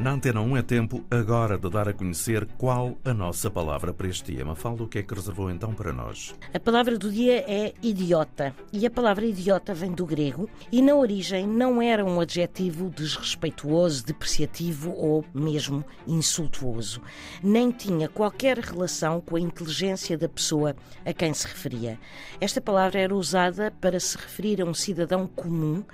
Na 0.00 0.12
Antena 0.12 0.40
1 0.40 0.56
é 0.56 0.62
tempo 0.62 1.04
agora 1.10 1.58
de 1.58 1.68
dar 1.68 1.86
a 1.86 1.92
conhecer 1.92 2.46
qual 2.56 2.96
a 3.04 3.12
nossa 3.12 3.50
palavra 3.50 3.92
para 3.92 4.08
este 4.08 4.32
dia. 4.32 4.46
Mafalda, 4.46 4.84
o 4.84 4.88
que 4.88 5.00
é 5.00 5.02
que 5.02 5.14
reservou 5.14 5.50
então 5.50 5.74
para 5.74 5.92
nós? 5.92 6.34
A 6.54 6.58
palavra 6.58 6.96
do 6.96 7.12
dia 7.12 7.44
é 7.46 7.74
idiota. 7.82 8.56
E 8.72 8.86
a 8.86 8.90
palavra 8.90 9.26
idiota 9.26 9.74
vem 9.74 9.92
do 9.92 10.06
grego 10.06 10.48
e 10.72 10.80
na 10.80 10.94
origem 10.94 11.46
não 11.46 11.82
era 11.82 12.02
um 12.02 12.18
adjetivo 12.18 12.88
desrespeituoso, 12.88 14.06
depreciativo 14.06 14.90
ou 14.96 15.22
mesmo 15.34 15.84
insultuoso. 16.06 17.02
Nem 17.42 17.70
tinha 17.70 18.08
qualquer 18.08 18.56
relação 18.56 19.20
com 19.20 19.36
a 19.36 19.40
inteligência 19.40 20.16
da 20.16 20.30
pessoa 20.30 20.74
a 21.04 21.12
quem 21.12 21.34
se 21.34 21.46
referia. 21.46 22.00
Esta 22.40 22.58
palavra 22.58 23.00
era 23.00 23.14
usada 23.14 23.70
para 23.70 24.00
se 24.00 24.16
referir 24.16 24.62
a 24.62 24.64
um 24.64 24.72
cidadão 24.72 25.26
comum 25.26 25.84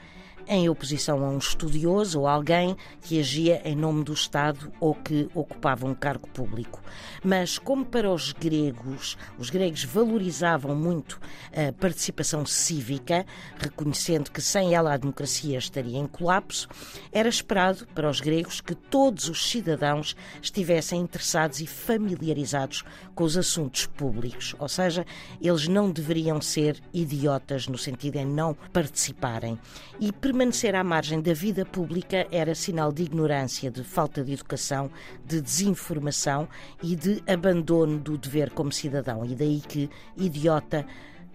em 0.49 0.69
oposição 0.69 1.25
a 1.25 1.29
um 1.29 1.39
estudioso 1.39 2.21
ou 2.21 2.29
alguém 2.29 2.77
que 3.03 3.19
agia 3.19 3.61
em 3.65 3.75
nome 3.75 4.05
do 4.05 4.13
Estado 4.13 4.73
ou 4.81 4.95
que 4.95 5.29
ocupava 5.35 5.87
um 5.87 5.95
cargo 5.95 6.29
público. 6.29 6.83
Mas, 7.23 7.59
como 7.59 7.85
para 7.85 8.11
os 8.11 8.33
gregos, 8.33 9.17
os 9.39 9.51
gregos 9.51 9.85
valorizavam 9.85 10.75
muito 10.75 11.21
a 11.53 11.73
participação 11.73 12.47
cívica, 12.47 13.27
reconhecendo 13.59 14.31
que 14.31 14.41
sem 14.41 14.75
ela 14.75 14.95
a 14.95 14.97
democracia 14.97 15.59
estaria 15.59 15.99
em 15.99 16.07
colapso, 16.07 16.69
era 17.13 17.29
esperado 17.29 17.87
para 17.95 18.09
os 18.09 18.21
gregos 18.21 18.61
que 18.61 18.75
todos 18.75 19.29
os 19.29 19.51
cidadãos 19.51 20.17
estivessem 20.41 21.01
interessados 21.01 21.61
e 21.61 21.67
familiarizados 21.67 22.85
com 23.15 23.25
os 23.25 23.37
assuntos 23.37 23.87
públicos, 23.87 24.55
ou 24.59 24.69
seja, 24.69 25.07
eles 25.41 25.69
não 25.69 25.91
deveriam 25.91 26.41
ser 26.41 26.81
idiotas 26.93 27.67
no 27.67 27.79
sentido 27.79 28.17
em 28.17 28.27
não 28.27 28.55
participarem. 28.73 29.59
E 29.99 30.13
permanecer 30.37 30.75
à 30.75 30.85
margem 30.85 31.23
da 31.23 31.33
vida 31.33 31.65
pública 31.65 32.27
era 32.31 32.55
sinal 32.55 32.93
de 32.93 33.03
ignorância, 33.05 33.71
de 33.71 33.83
falta 33.83 34.23
de 34.23 34.35
educação, 34.35 34.91
de 35.25 35.41
desinformação 35.41 36.47
e 36.83 36.95
de 36.95 37.23
abandono 37.27 37.99
do 37.99 38.19
dever 38.19 38.51
como 38.51 38.71
cidadão. 38.71 39.25
E 39.25 39.35
daí 39.35 39.63
que 39.67 39.89
idiota 40.15 40.87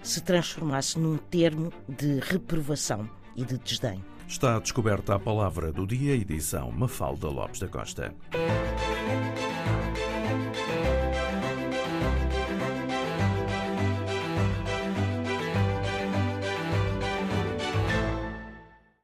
se 0.03 0.21
transformasse 0.21 0.99
num 0.99 1.17
termo 1.17 1.73
de 1.89 2.19
reprovação 2.19 3.09
e 3.35 3.43
de 3.43 3.57
desdém. 3.57 4.05
Está 4.27 4.59
descoberta 4.59 5.15
a 5.15 5.19
palavra 5.19 5.71
do 5.71 5.87
dia, 5.87 6.13
edição 6.13 6.71
Mafalda 6.71 7.27
Lopes 7.27 7.59
da 7.59 7.67
Costa. 7.67 8.13